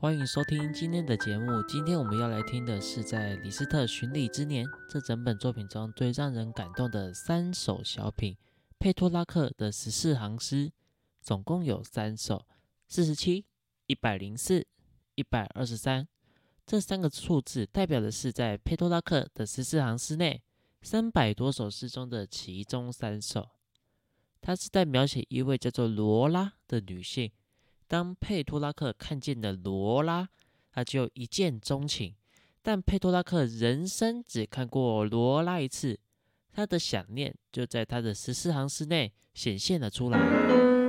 [0.00, 1.62] 欢迎收听今天的节目。
[1.68, 8.34] 今天我们要来听的是在李斯特巡礼之年这整本作品中最让人感动的三首小品——
[8.80, 10.72] 佩托拉克的十四行诗，
[11.20, 12.46] 总共有三首：
[12.88, 13.44] 四十七、
[13.88, 14.66] 一百零四、
[15.16, 16.08] 一百二十三。
[16.66, 20.42] 这三个数字代表的是在佩托拉克的十四行诗内
[20.80, 23.50] 三百多首诗中的其中三首。
[24.40, 27.30] 它是在描写一位叫做罗拉的女性。
[27.90, 30.28] 当佩托拉克看见了罗拉，
[30.70, 32.14] 他就一见钟情。
[32.62, 35.98] 但佩托拉克人生只看过罗拉一次，
[36.52, 40.79] 他的想念就在他的十四行诗内显现了出来。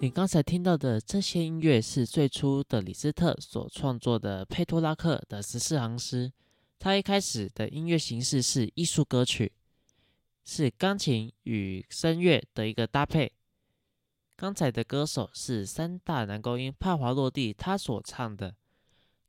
[0.00, 6.30] 你刚才听到的这些音乐是最初的李斯特所创作的佩托拉克的十四行诗。
[6.78, 9.50] 他一开始的音乐形式是艺术歌曲，
[10.44, 13.32] 是钢琴与声乐的一个搭配。
[14.40, 18.54] 刚才的歌手是三大男高音帕华洛蒂，他所唱的。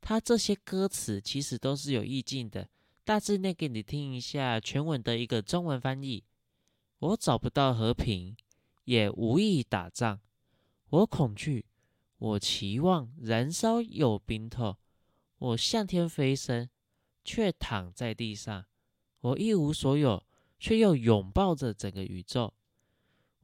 [0.00, 2.68] 他这些歌词其实都是有意境的，
[3.02, 6.22] 大致念给你听一下全文的一个中文翻译：
[7.00, 8.36] 我找不到和平，
[8.84, 10.20] 也无意打仗。
[10.90, 11.66] 我恐惧，
[12.18, 14.76] 我期望燃烧有冰透。
[15.38, 16.70] 我向天飞升，
[17.24, 18.64] 却躺在地上。
[19.22, 20.24] 我一无所有，
[20.60, 22.54] 却又拥抱着整个宇宙。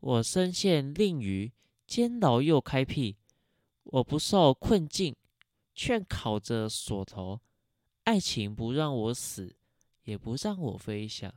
[0.01, 1.53] 我身陷囹圄，
[1.87, 3.17] 监牢又开辟。
[3.85, 5.15] 我不受困境，
[5.75, 7.41] 却烤着锁头。
[8.05, 9.57] 爱情不让我死，
[10.05, 11.35] 也不让我飞翔。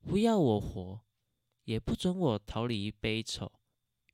[0.00, 1.00] 不要我活，
[1.64, 3.52] 也不准我逃离悲愁。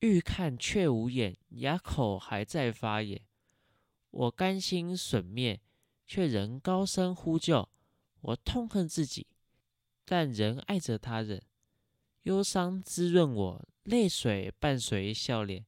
[0.01, 3.21] 欲看却无眼，哑口还在发言。
[4.11, 5.61] 我甘心损灭，
[6.07, 7.69] 却仍高声呼救。
[8.21, 9.27] 我痛恨自己，
[10.05, 11.43] 但仍爱着他人。
[12.23, 13.69] 忧伤滋润我。
[13.85, 15.63] 泪水伴随笑脸，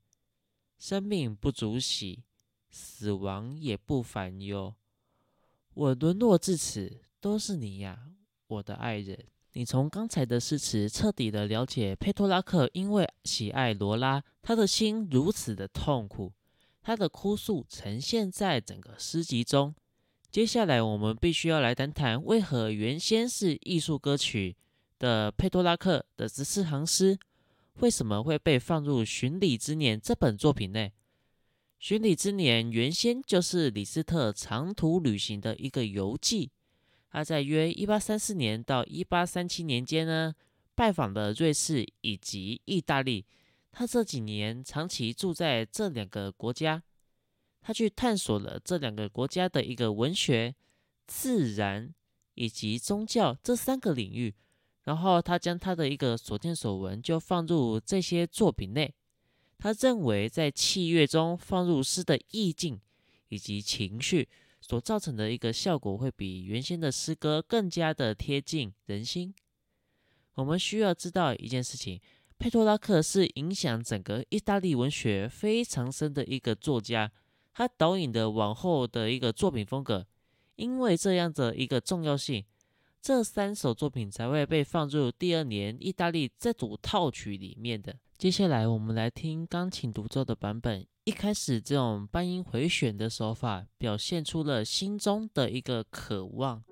[0.79, 2.23] 生命不足喜，
[2.71, 4.75] 死亡也不烦忧。
[5.75, 8.11] 我沦落至此，都是你呀，
[8.47, 9.27] 我的爱人。
[9.53, 16.33] 你从刚才的诗词彻底的了解佩托拉克，因为喜爱罗拉，他的心如此的痛苦，
[16.81, 19.75] 他的哭诉呈现在整个诗集中。
[20.31, 24.57] 接下来，我们必须要来谈谈，为何原先是艺术歌曲
[24.99, 27.19] 的佩托拉克的十四行诗。
[27.81, 30.89] 为什么会被放入《巡礼之年》这本作品内？
[31.79, 36.51] 《巡礼之年》原先就是李斯特长途旅行的一个游记。
[37.11, 40.35] 他在约一八三四年到一八三七年间呢，
[40.75, 43.27] 拜访了瑞士以及意大利。
[43.71, 46.83] 他这几年长期住在这两个国家，
[47.61, 50.55] 他去探索了这两个国家的一个文学、
[51.07, 51.95] 自然
[52.35, 54.35] 以及宗教这三个领域。
[54.87, 58.95] 然后他将他的一个所见所闻就放入这些作品内。
[59.59, 62.81] 他认为在器乐中放入诗的意境
[63.29, 64.29] 以及情绪
[64.61, 69.35] 所造成的一个效果，会比原先的诗歌更加的贴近人心。
[70.35, 72.01] 我们需要知道一件事情：
[72.39, 77.11] 佩托拉克是影响整个意大利文学非常深的一个作家。
[77.53, 80.07] 他导引的往后的一个作品风格，
[80.55, 82.45] 因为这样的一个重要性。
[83.07, 87.97] 这三首作品才会被放入第二年意大利这组套曲里面的。
[88.19, 90.85] 接下来，我们来听钢琴独奏的版本。
[91.05, 96.65] 一开始，这种半音回旋的手法，表现出了心中的一个渴望，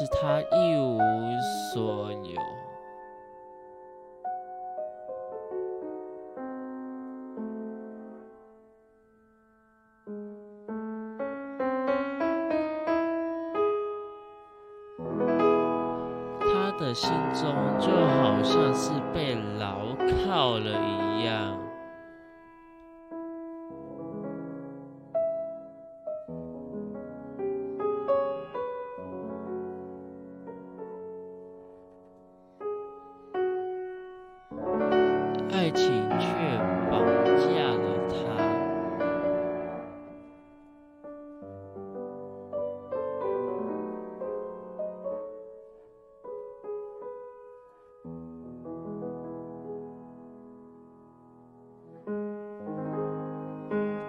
[0.00, 0.98] 是他一无
[1.74, 2.40] 所有。
[16.40, 19.94] 他的心中就好像是被牢
[20.24, 21.69] 靠了一样。
[35.60, 36.26] 爱情却
[36.90, 37.04] 绑
[37.36, 38.14] 架了他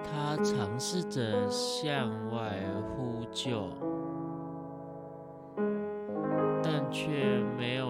[0.02, 2.58] 他尝试着向外
[2.96, 3.68] 呼救
[6.64, 7.10] 但却
[7.58, 7.81] 没有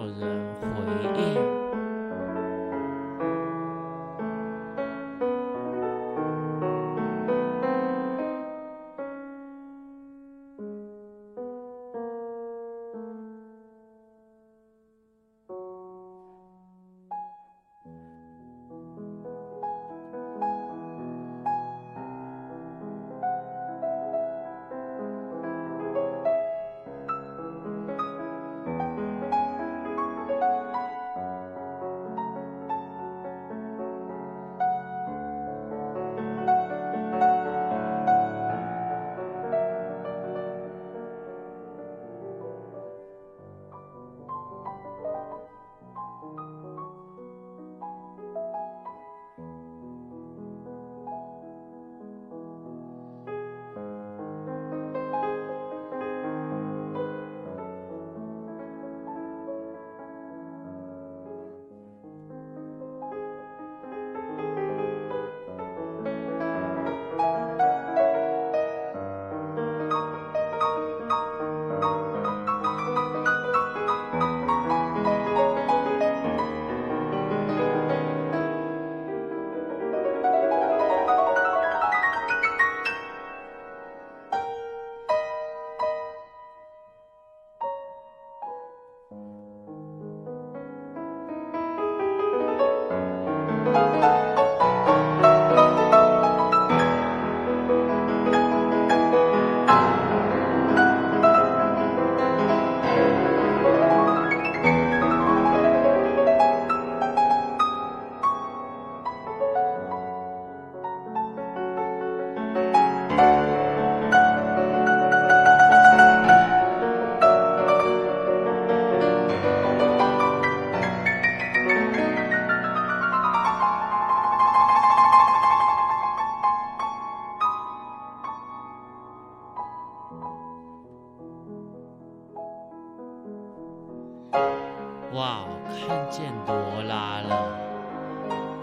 [134.32, 137.32] 哇，看见罗拉了，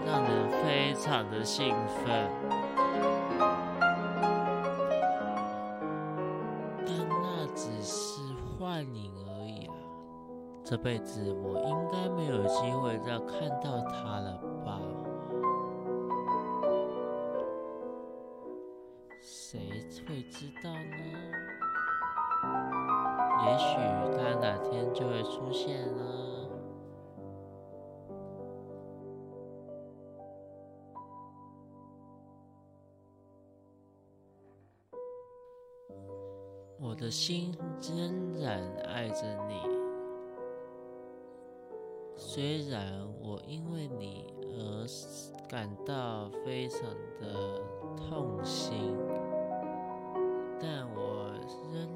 [0.04, 2.28] 让人非常的兴奋。
[6.84, 8.20] 但那只是
[8.58, 9.74] 幻影而已啊！
[10.64, 14.80] 这辈子我应该没有机会再看到她了吧？
[19.20, 19.60] 谁
[20.08, 20.80] 会知道呢？
[22.42, 23.76] 也许
[24.16, 26.04] 他哪天就会出现呢。
[36.82, 39.54] 我的心仍然爱着你，
[42.16, 44.86] 虽然我因为你而
[45.48, 46.82] 感到非常
[47.20, 47.60] 的
[47.96, 48.96] 痛心。
[50.62, 51.32] 但我
[51.72, 51.88] 仍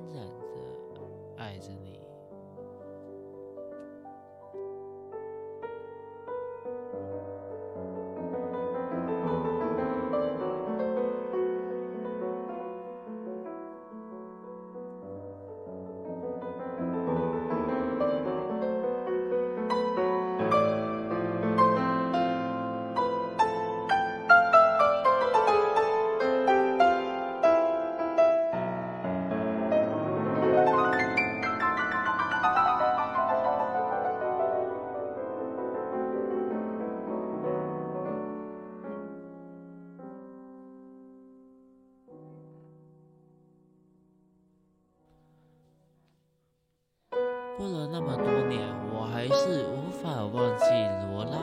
[47.56, 48.60] 过了那么多年，
[48.92, 50.64] 我还是无法忘记
[51.06, 51.38] 罗拉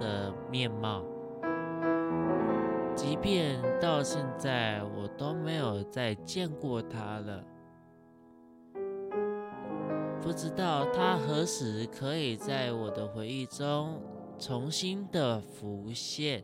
[0.00, 1.02] 的面貌。
[2.96, 7.44] 即便到现在，我都没有再见过她了。
[10.20, 14.00] 不知道她何时可以在我的回忆中
[14.38, 16.42] 重新的浮现。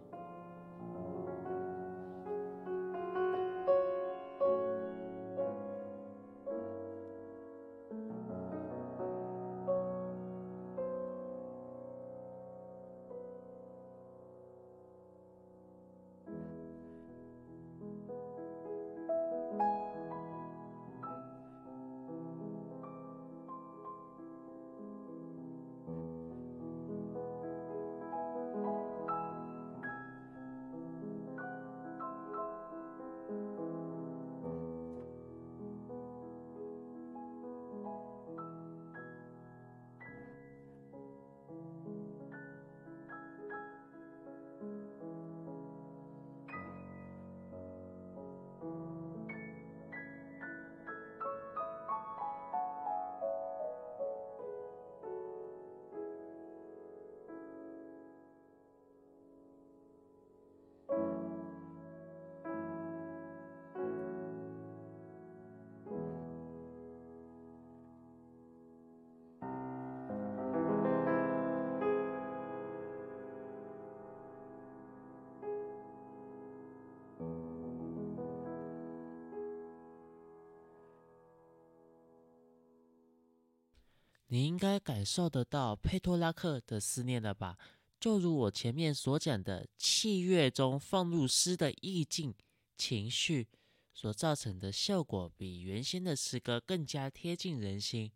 [84.33, 87.59] 你应该感受得到佩托拉克的思念了吧？
[87.99, 92.33] 就如我前面所讲的，器乐中放入诗的意境、
[92.79, 93.49] 情绪
[93.93, 98.13] 所造成的效果，比原先的诗歌更加贴近人心。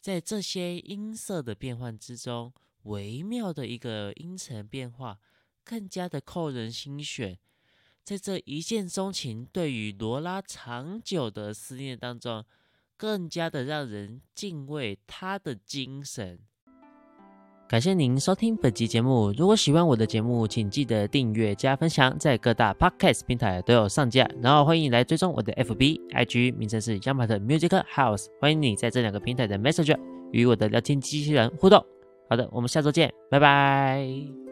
[0.00, 5.20] 在这些音色的变换之中，微妙的一个音程变化，
[5.62, 7.38] 更加的扣人心弦。
[8.02, 12.44] 在这一见钟情对于罗拉长久的思念当中。
[13.00, 16.38] 更加的让人敬畏他的精神。
[17.66, 19.32] 感谢您收听本集节目。
[19.38, 24.28] 如果喜欢我的节目，请记得订阅加分享，在各大 podcast 平台都有上架。
[24.42, 28.26] 然后欢迎来追踪我的 FB、IG，名称是 y a m a 的 Music House。
[28.38, 29.98] 欢迎你在这两个平台的 Messenger
[30.32, 31.82] 与我的聊天机器人互动。
[32.28, 34.49] 好的，我们下周见，拜拜。